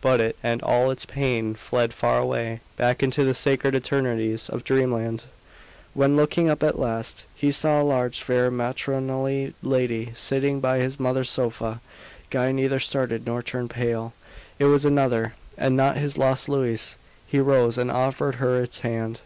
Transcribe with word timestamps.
But 0.00 0.20
it 0.20 0.36
and 0.40 0.62
all 0.62 0.92
its 0.92 1.04
pain 1.04 1.56
fled 1.56 1.92
far 1.92 2.20
away, 2.20 2.60
back 2.76 3.02
into 3.02 3.24
the 3.24 3.34
sacred 3.34 3.74
eternities 3.74 4.48
of 4.48 4.62
dreamland. 4.62 5.24
When, 5.94 6.14
looking 6.14 6.48
up 6.48 6.62
at 6.62 6.78
last, 6.78 7.24
he 7.34 7.50
saw 7.50 7.82
a 7.82 7.82
large, 7.82 8.22
fair, 8.22 8.52
matronly 8.52 9.52
lady 9.64 10.12
sitting 10.14 10.60
by 10.60 10.78
his 10.78 11.00
mother's 11.00 11.28
sofa, 11.28 11.80
Guy 12.30 12.52
neither 12.52 12.78
started 12.78 13.26
nor 13.26 13.42
turned 13.42 13.70
pale. 13.70 14.12
It 14.60 14.66
was 14.66 14.84
another, 14.84 15.32
and 15.58 15.76
not 15.76 15.96
his 15.96 16.16
lost 16.16 16.48
Louise. 16.48 16.94
He 17.26 17.40
rose 17.40 17.76
and 17.76 17.90
offered 17.90 18.36
her 18.36 18.60
his 18.60 18.82
hand. 18.82 19.22